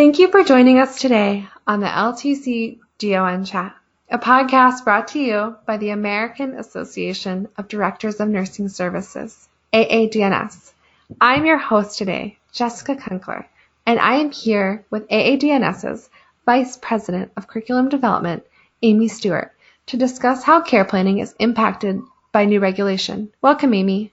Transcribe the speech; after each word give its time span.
Thank 0.00 0.18
you 0.18 0.30
for 0.30 0.42
joining 0.42 0.78
us 0.78 0.98
today 0.98 1.46
on 1.66 1.80
the 1.80 1.86
LTC 1.86 2.78
DON 2.96 3.44
Chat, 3.44 3.76
a 4.08 4.18
podcast 4.18 4.82
brought 4.82 5.08
to 5.08 5.18
you 5.18 5.56
by 5.66 5.76
the 5.76 5.90
American 5.90 6.54
Association 6.54 7.48
of 7.58 7.68
Directors 7.68 8.18
of 8.18 8.30
Nursing 8.30 8.70
Services, 8.70 9.46
AADNS. 9.74 10.72
I'm 11.20 11.44
your 11.44 11.58
host 11.58 11.98
today, 11.98 12.38
Jessica 12.50 12.96
Kunkler, 12.96 13.44
and 13.84 14.00
I 14.00 14.14
am 14.14 14.30
here 14.30 14.86
with 14.88 15.06
AADNS's 15.08 16.08
Vice 16.46 16.78
President 16.78 17.30
of 17.36 17.46
Curriculum 17.46 17.90
Development, 17.90 18.42
Amy 18.80 19.06
Stewart, 19.06 19.52
to 19.88 19.98
discuss 19.98 20.42
how 20.42 20.62
care 20.62 20.86
planning 20.86 21.18
is 21.18 21.34
impacted 21.38 22.00
by 22.32 22.46
new 22.46 22.58
regulation. 22.58 23.30
Welcome, 23.42 23.74
Amy. 23.74 24.12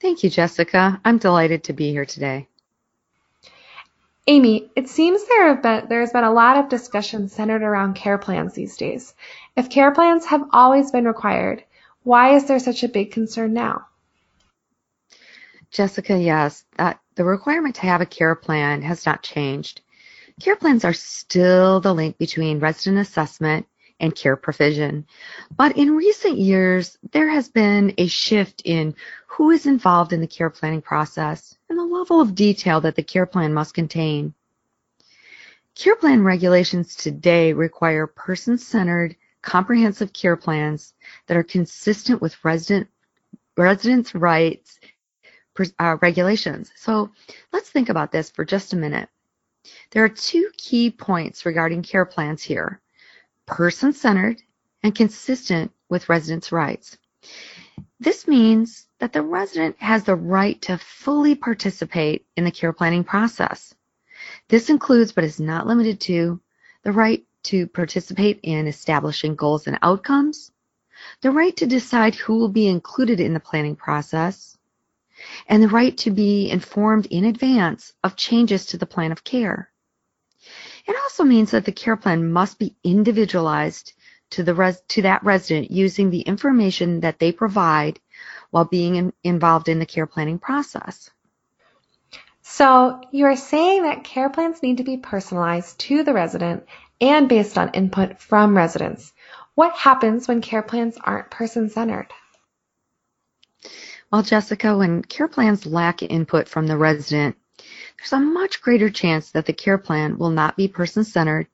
Thank 0.00 0.22
you, 0.22 0.30
Jessica. 0.30 1.00
I'm 1.04 1.18
delighted 1.18 1.64
to 1.64 1.72
be 1.72 1.90
here 1.90 2.06
today. 2.06 2.46
Amy, 4.28 4.70
it 4.76 4.88
seems 4.88 5.24
there 5.24 5.48
have 5.48 5.62
been 5.62 5.88
there 5.88 6.00
has 6.00 6.12
been 6.12 6.22
a 6.22 6.32
lot 6.32 6.56
of 6.56 6.68
discussion 6.68 7.28
centered 7.28 7.62
around 7.62 7.94
care 7.94 8.18
plans 8.18 8.54
these 8.54 8.76
days. 8.76 9.14
If 9.56 9.68
care 9.68 9.90
plans 9.90 10.26
have 10.26 10.44
always 10.52 10.92
been 10.92 11.06
required, 11.06 11.64
why 12.04 12.36
is 12.36 12.46
there 12.46 12.60
such 12.60 12.84
a 12.84 12.88
big 12.88 13.10
concern 13.10 13.52
now? 13.52 13.86
Jessica, 15.72 16.16
yes, 16.18 16.64
that 16.76 17.00
the 17.16 17.24
requirement 17.24 17.74
to 17.76 17.82
have 17.82 18.00
a 18.00 18.06
care 18.06 18.34
plan 18.34 18.82
has 18.82 19.06
not 19.06 19.22
changed. 19.22 19.80
Care 20.40 20.56
plans 20.56 20.84
are 20.84 20.92
still 20.92 21.80
the 21.80 21.94
link 21.94 22.16
between 22.18 22.60
resident 22.60 23.00
assessment 23.00 23.66
and 23.98 24.14
care 24.14 24.36
provision. 24.36 25.06
But 25.56 25.76
in 25.76 25.96
recent 25.96 26.38
years, 26.38 26.98
there 27.12 27.28
has 27.28 27.48
been 27.48 27.94
a 27.98 28.06
shift 28.06 28.62
in 28.64 28.94
who 29.26 29.50
is 29.50 29.66
involved 29.66 30.12
in 30.12 30.20
the 30.20 30.26
care 30.26 30.50
planning 30.50 30.82
process 30.82 31.56
and 31.68 31.78
level 32.02 32.20
of 32.20 32.34
detail 32.34 32.80
that 32.80 32.96
the 32.96 33.02
care 33.02 33.26
plan 33.26 33.54
must 33.54 33.74
contain. 33.74 34.34
Care 35.76 35.94
plan 35.94 36.24
regulations 36.24 36.96
today 36.96 37.52
require 37.52 38.08
person-centered, 38.08 39.14
comprehensive 39.40 40.12
care 40.12 40.36
plans 40.36 40.94
that 41.26 41.36
are 41.36 41.44
consistent 41.44 42.20
with 42.20 42.44
resident 42.44 42.88
residents' 43.56 44.16
rights 44.16 44.80
uh, 45.78 45.96
regulations. 46.00 46.72
So 46.74 47.12
let's 47.52 47.70
think 47.70 47.88
about 47.88 48.10
this 48.10 48.30
for 48.30 48.44
just 48.44 48.72
a 48.72 48.76
minute. 48.76 49.08
There 49.92 50.02
are 50.02 50.08
two 50.08 50.50
key 50.56 50.90
points 50.90 51.46
regarding 51.46 51.82
care 51.82 52.04
plans 52.04 52.42
here 52.42 52.80
person 53.46 53.92
centered, 53.92 54.42
and 54.82 54.94
consistent 54.94 55.70
with 55.88 56.08
residents' 56.08 56.50
rights. 56.50 56.98
This 58.00 58.26
means 58.26 58.86
that 58.98 59.12
the 59.12 59.22
resident 59.22 59.76
has 59.78 60.04
the 60.04 60.16
right 60.16 60.60
to 60.62 60.78
fully 60.78 61.34
participate 61.34 62.26
in 62.36 62.44
the 62.44 62.50
care 62.50 62.72
planning 62.72 63.04
process. 63.04 63.74
This 64.48 64.70
includes, 64.70 65.12
but 65.12 65.24
is 65.24 65.40
not 65.40 65.66
limited 65.66 66.00
to, 66.02 66.40
the 66.82 66.92
right 66.92 67.24
to 67.44 67.66
participate 67.66 68.40
in 68.42 68.66
establishing 68.66 69.34
goals 69.34 69.66
and 69.66 69.78
outcomes, 69.82 70.52
the 71.20 71.30
right 71.30 71.56
to 71.56 71.66
decide 71.66 72.14
who 72.14 72.38
will 72.38 72.48
be 72.48 72.68
included 72.68 73.20
in 73.20 73.34
the 73.34 73.40
planning 73.40 73.76
process, 73.76 74.56
and 75.46 75.62
the 75.62 75.68
right 75.68 75.96
to 75.98 76.10
be 76.10 76.50
informed 76.50 77.06
in 77.06 77.24
advance 77.24 77.92
of 78.02 78.16
changes 78.16 78.66
to 78.66 78.76
the 78.76 78.86
plan 78.86 79.12
of 79.12 79.24
care. 79.24 79.70
It 80.86 80.96
also 81.02 81.24
means 81.24 81.52
that 81.52 81.64
the 81.64 81.72
care 81.72 81.96
plan 81.96 82.32
must 82.32 82.58
be 82.58 82.76
individualized 82.82 83.92
to, 84.32 84.42
the 84.42 84.54
res- 84.54 84.82
to 84.88 85.02
that 85.02 85.24
resident 85.24 85.70
using 85.70 86.10
the 86.10 86.20
information 86.20 87.00
that 87.00 87.18
they 87.18 87.32
provide 87.32 88.00
while 88.50 88.64
being 88.64 88.96
in- 88.96 89.12
involved 89.22 89.68
in 89.68 89.78
the 89.78 89.86
care 89.86 90.06
planning 90.06 90.38
process. 90.38 91.10
So, 92.42 93.00
you 93.12 93.26
are 93.26 93.36
saying 93.36 93.84
that 93.84 94.04
care 94.04 94.28
plans 94.28 94.62
need 94.62 94.78
to 94.78 94.84
be 94.84 94.96
personalized 94.96 95.78
to 95.80 96.02
the 96.02 96.12
resident 96.12 96.66
and 97.00 97.28
based 97.28 97.56
on 97.56 97.70
input 97.70 98.20
from 98.20 98.56
residents. 98.56 99.12
What 99.54 99.74
happens 99.74 100.28
when 100.28 100.40
care 100.40 100.62
plans 100.62 100.98
aren't 101.02 101.30
person 101.30 101.70
centered? 101.70 102.08
Well, 104.10 104.22
Jessica, 104.22 104.76
when 104.76 105.02
care 105.02 105.28
plans 105.28 105.64
lack 105.64 106.02
input 106.02 106.48
from 106.48 106.66
the 106.66 106.76
resident, 106.76 107.36
there's 107.98 108.12
a 108.12 108.20
much 108.20 108.60
greater 108.60 108.90
chance 108.90 109.30
that 109.30 109.46
the 109.46 109.52
care 109.52 109.78
plan 109.78 110.18
will 110.18 110.30
not 110.30 110.56
be 110.56 110.68
person-centered 110.68 111.46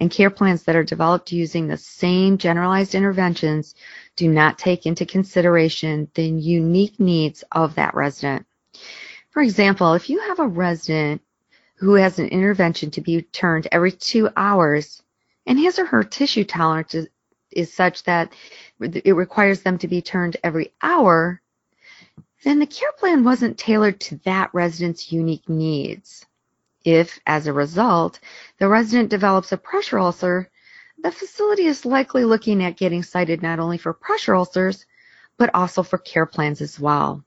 and 0.00 0.10
care 0.10 0.30
plans 0.30 0.62
that 0.64 0.76
are 0.76 0.84
developed 0.84 1.32
using 1.32 1.66
the 1.66 1.76
same 1.76 2.38
generalized 2.38 2.94
interventions 2.94 3.74
do 4.16 4.28
not 4.28 4.58
take 4.58 4.86
into 4.86 5.04
consideration 5.04 6.08
the 6.14 6.24
unique 6.24 7.00
needs 7.00 7.42
of 7.52 7.74
that 7.74 7.94
resident. 7.94 8.46
For 9.30 9.42
example, 9.42 9.94
if 9.94 10.08
you 10.08 10.20
have 10.20 10.38
a 10.38 10.46
resident 10.46 11.22
who 11.76 11.94
has 11.94 12.18
an 12.18 12.28
intervention 12.28 12.90
to 12.92 13.00
be 13.00 13.22
turned 13.22 13.68
every 13.70 13.92
two 13.92 14.28
hours 14.36 15.02
and 15.46 15.58
his 15.58 15.78
or 15.78 15.86
her 15.86 16.04
tissue 16.04 16.44
tolerance 16.44 16.94
is, 16.94 17.08
is 17.50 17.72
such 17.72 18.02
that 18.04 18.32
it 18.80 19.14
requires 19.14 19.62
them 19.62 19.78
to 19.78 19.88
be 19.88 20.02
turned 20.02 20.36
every 20.44 20.72
hour, 20.82 21.40
then 22.44 22.58
the 22.58 22.66
care 22.66 22.92
plan 22.92 23.24
wasn't 23.24 23.58
tailored 23.58 23.98
to 24.00 24.16
that 24.24 24.50
resident's 24.52 25.10
unique 25.10 25.48
needs. 25.48 26.26
If, 26.88 27.20
as 27.26 27.46
a 27.46 27.52
result, 27.52 28.18
the 28.58 28.66
resident 28.66 29.10
develops 29.10 29.52
a 29.52 29.58
pressure 29.58 29.98
ulcer, 29.98 30.48
the 30.96 31.12
facility 31.12 31.66
is 31.66 31.84
likely 31.84 32.24
looking 32.24 32.64
at 32.64 32.78
getting 32.78 33.02
cited 33.02 33.42
not 33.42 33.58
only 33.58 33.76
for 33.76 33.92
pressure 33.92 34.34
ulcers, 34.34 34.86
but 35.36 35.50
also 35.52 35.82
for 35.82 35.98
care 35.98 36.24
plans 36.24 36.62
as 36.62 36.80
well. 36.80 37.22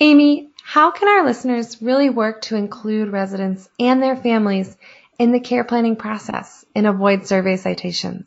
Amy, 0.00 0.50
how 0.64 0.90
can 0.90 1.06
our 1.06 1.24
listeners 1.24 1.80
really 1.80 2.10
work 2.10 2.42
to 2.42 2.56
include 2.56 3.12
residents 3.12 3.68
and 3.78 4.02
their 4.02 4.16
families 4.16 4.76
in 5.20 5.30
the 5.30 5.38
care 5.38 5.62
planning 5.62 5.94
process 5.94 6.64
and 6.74 6.88
avoid 6.88 7.24
survey 7.24 7.56
citations? 7.56 8.26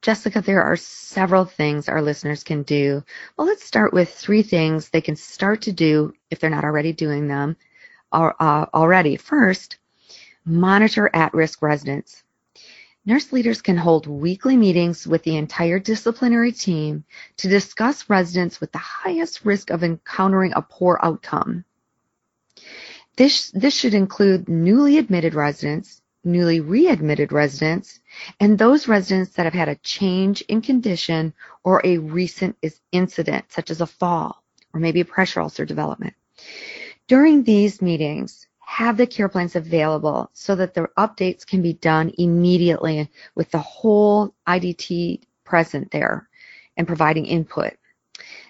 Jessica, 0.00 0.40
there 0.40 0.62
are 0.62 0.76
several 0.76 1.44
things 1.44 1.90
our 1.90 2.00
listeners 2.00 2.44
can 2.44 2.62
do. 2.62 3.04
Well, 3.36 3.46
let's 3.46 3.64
start 3.64 3.92
with 3.92 4.08
three 4.08 4.42
things 4.42 4.88
they 4.88 5.02
can 5.02 5.16
start 5.16 5.62
to 5.62 5.72
do 5.72 6.14
if 6.30 6.38
they're 6.38 6.48
not 6.48 6.64
already 6.64 6.94
doing 6.94 7.28
them 7.28 7.58
uh, 8.12 8.66
already. 8.74 9.16
First, 9.16 9.78
monitor 10.44 11.10
at-risk 11.12 11.62
residents. 11.62 12.22
Nurse 13.04 13.32
leaders 13.32 13.62
can 13.62 13.76
hold 13.76 14.08
weekly 14.08 14.56
meetings 14.56 15.06
with 15.06 15.22
the 15.22 15.36
entire 15.36 15.78
disciplinary 15.78 16.50
team 16.50 17.04
to 17.36 17.48
discuss 17.48 18.10
residents 18.10 18.60
with 18.60 18.72
the 18.72 18.78
highest 18.78 19.44
risk 19.44 19.70
of 19.70 19.84
encountering 19.84 20.52
a 20.56 20.62
poor 20.62 20.98
outcome. 21.02 21.64
This, 23.16 23.50
this 23.52 23.74
should 23.74 23.94
include 23.94 24.48
newly 24.48 24.98
admitted 24.98 25.34
residents, 25.34 26.02
newly 26.24 26.60
readmitted 26.60 27.30
residents, 27.30 28.00
and 28.40 28.58
those 28.58 28.88
residents 28.88 29.30
that 29.34 29.44
have 29.44 29.54
had 29.54 29.68
a 29.68 29.76
change 29.76 30.42
in 30.42 30.60
condition 30.60 31.32
or 31.62 31.80
a 31.84 31.98
recent 31.98 32.56
incident, 32.90 33.44
such 33.52 33.70
as 33.70 33.80
a 33.80 33.86
fall 33.86 34.42
or 34.74 34.80
maybe 34.80 35.00
a 35.00 35.04
pressure 35.04 35.40
ulcer 35.40 35.64
development. 35.64 36.14
During 37.08 37.44
these 37.44 37.80
meetings, 37.80 38.48
have 38.58 38.96
the 38.96 39.06
care 39.06 39.28
plans 39.28 39.54
available 39.54 40.28
so 40.32 40.56
that 40.56 40.74
the 40.74 40.88
updates 40.98 41.46
can 41.46 41.62
be 41.62 41.72
done 41.72 42.12
immediately 42.18 43.08
with 43.36 43.48
the 43.52 43.58
whole 43.58 44.34
IDT 44.48 45.22
present 45.44 45.92
there 45.92 46.28
and 46.76 46.86
providing 46.86 47.26
input. 47.26 47.74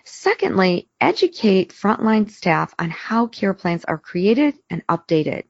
Secondly, 0.04 0.88
educate 1.02 1.70
frontline 1.70 2.30
staff 2.30 2.74
on 2.78 2.88
how 2.88 3.26
care 3.26 3.52
plans 3.52 3.84
are 3.84 3.98
created 3.98 4.54
and 4.70 4.86
updated. 4.86 5.42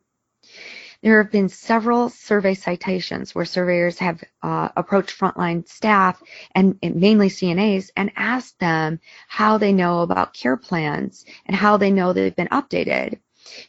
There 1.07 1.23
have 1.23 1.31
been 1.31 1.49
several 1.49 2.09
survey 2.09 2.55
citations 2.55 3.33
where 3.33 3.45
surveyors 3.45 4.01
have 4.01 4.25
uh, 4.43 4.71
approached 4.77 5.17
frontline 5.17 5.69
staff 5.69 6.21
and, 6.53 6.77
and, 6.83 6.97
mainly 6.97 7.29
CNAs 7.29 7.91
and 7.97 8.11
asked 8.17 8.59
them 8.59 8.99
how 9.29 9.57
they 9.57 9.73
know 9.73 10.01
about 10.01 10.35
care 10.35 10.57
plans 10.57 11.25
and 11.47 11.57
how 11.57 11.77
they 11.77 11.93
know 11.93 12.13
they've 12.13 12.35
been 12.35 12.49
updated. 12.49 13.21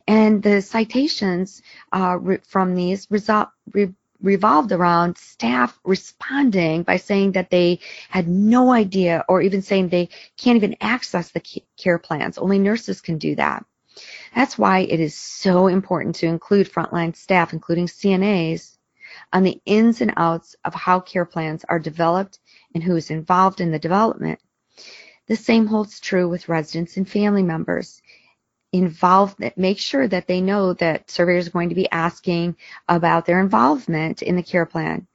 And 0.08 0.42
the 0.42 0.64
citations 0.64 1.62
uh, 1.94 2.18
re- 2.20 2.40
from 2.44 2.74
these 2.74 3.06
resol- 3.06 3.52
re- 3.72 3.94
revolved 4.20 4.72
around 4.72 5.20
staff 5.20 5.80
responding 5.84 6.82
by 6.82 6.98
saying 6.98 7.34
that 7.34 7.52
they 7.52 7.82
had 8.10 8.28
no 8.28 8.72
idea 8.72 9.24
or 9.30 9.44
even 9.44 9.62
saying 9.62 9.90
they 9.90 10.10
can't 10.38 10.56
even 10.56 10.76
access 10.82 11.30
the 11.30 11.62
care 11.78 12.00
plans. 12.00 12.40
Only 12.40 12.58
nurses 12.58 13.00
can 13.00 13.20
do 13.20 13.36
that. 13.36 13.64
That's 14.38 14.56
why 14.56 14.82
it 14.82 15.00
is 15.00 15.16
so 15.16 15.66
important 15.66 16.18
to 16.18 16.28
include 16.28 16.72
frontline 16.72 17.16
staff, 17.16 17.54
including 17.54 17.88
CNAs, 17.88 18.78
on 19.34 19.42
the 19.42 19.60
ins 19.66 20.00
and 20.00 20.14
outs 20.16 20.56
of 20.64 20.76
how 20.76 21.00
care 21.00 21.26
plans 21.26 21.66
are 21.68 21.80
developed 21.80 22.38
and 22.72 22.84
who 22.84 22.96
is 22.96 23.10
involved 23.10 23.62
in 23.62 23.72
the 23.72 23.80
development. 23.80 24.40
The 25.26 25.36
same 25.36 25.66
holds 25.66 26.00
true 26.00 26.30
with 26.30 26.50
residents 26.50 26.98
and 26.98 27.10
family 27.10 27.42
members. 27.42 28.00
Involve, 28.72 29.36
make 29.56 29.80
sure 29.80 30.08
that 30.08 30.28
they 30.28 30.40
know 30.40 30.74
that 30.74 31.10
surveyors 31.10 31.48
are 31.48 31.52
going 31.58 31.70
to 31.70 31.76
be 31.84 31.90
asking 31.90 32.58
about 32.88 33.26
their 33.26 33.40
involvement 33.40 34.22
in 34.22 34.36
the 34.36 34.44
care 34.44 34.68
plan. 34.68 35.08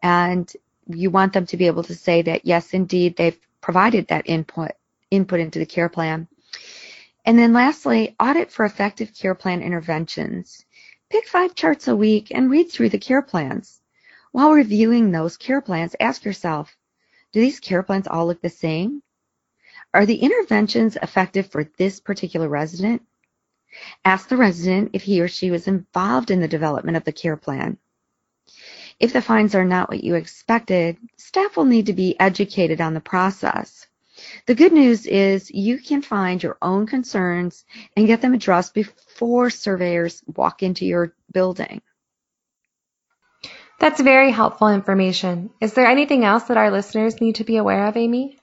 And 0.00 0.48
you 0.86 1.10
want 1.10 1.32
them 1.32 1.46
to 1.46 1.56
be 1.56 1.66
able 1.66 1.82
to 1.82 1.96
say 1.96 2.22
that, 2.22 2.44
yes, 2.44 2.72
indeed, 2.72 3.16
they've 3.16 3.40
provided 3.60 4.06
that 4.06 4.28
input, 4.28 4.70
input 5.10 5.40
into 5.40 5.58
the 5.58 5.66
care 5.66 5.88
plan 5.88 6.28
And 7.24 7.38
then 7.38 7.52
lastly, 7.52 8.16
audit 8.18 8.50
for 8.50 8.64
effective 8.64 9.12
care 9.14 9.34
plan 9.34 9.62
interventions. 9.62 10.64
Pick 11.10 11.26
five 11.26 11.54
charts 11.54 11.88
a 11.88 11.96
week 11.96 12.28
and 12.30 12.50
read 12.50 12.70
through 12.70 12.88
the 12.88 12.98
care 12.98 13.22
plans. 13.22 13.80
While 14.32 14.52
reviewing 14.52 15.10
those 15.10 15.36
care 15.36 15.60
plans, 15.60 15.96
ask 16.00 16.24
yourself, 16.24 16.76
do 17.32 17.40
these 17.40 17.60
care 17.60 17.82
plans 17.82 18.06
all 18.06 18.26
look 18.26 18.40
the 18.40 18.48
same? 18.48 19.02
Are 19.92 20.06
the 20.06 20.16
interventions 20.16 20.96
effective 20.96 21.50
for 21.50 21.64
this 21.64 22.00
particular 22.00 22.48
resident? 22.48 23.02
Ask 24.04 24.28
the 24.28 24.36
resident 24.36 24.90
if 24.94 25.02
he 25.02 25.20
or 25.20 25.28
she 25.28 25.50
was 25.50 25.68
involved 25.68 26.30
in 26.30 26.40
the 26.40 26.48
development 26.48 26.96
of 26.96 27.04
the 27.04 27.12
care 27.12 27.36
plan. 27.36 27.78
If 28.98 29.12
the 29.12 29.22
fines 29.22 29.54
are 29.54 29.64
not 29.64 29.88
what 29.88 30.04
you 30.04 30.14
expected, 30.14 30.96
staff 31.16 31.56
will 31.56 31.64
need 31.64 31.86
to 31.86 31.92
be 31.92 32.18
educated 32.18 32.80
on 32.80 32.94
the 32.94 33.00
process. 33.00 33.86
The 34.46 34.54
good 34.54 34.72
news 34.72 35.06
is 35.06 35.50
you 35.50 35.78
can 35.78 36.02
find 36.02 36.42
your 36.42 36.56
own 36.60 36.86
concerns 36.86 37.64
and 37.96 38.06
get 38.06 38.20
them 38.20 38.34
addressed 38.34 38.74
before 38.74 39.50
surveyors 39.50 40.22
walk 40.26 40.62
into 40.62 40.84
your 40.84 41.14
building. 41.32 41.82
That's 43.78 44.00
very 44.00 44.30
helpful 44.30 44.68
information. 44.68 45.50
Is 45.60 45.72
there 45.72 45.86
anything 45.86 46.24
else 46.24 46.44
that 46.44 46.58
our 46.58 46.70
listeners 46.70 47.20
need 47.20 47.36
to 47.36 47.44
be 47.44 47.56
aware 47.56 47.86
of, 47.86 47.96
Amy? 47.96 48.38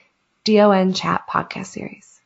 DON 0.44 0.92
Chat 0.92 1.26
podcast 1.28 1.66
series. 1.66 2.20